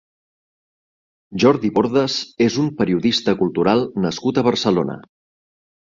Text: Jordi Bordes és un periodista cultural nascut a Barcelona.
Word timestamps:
Jordi 1.43 1.71
Bordes 1.75 2.17
és 2.45 2.57
un 2.63 2.71
periodista 2.79 3.37
cultural 3.43 3.87
nascut 4.07 4.41
a 4.43 4.49
Barcelona. 4.49 5.01